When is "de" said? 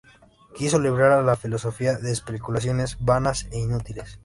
1.93-2.11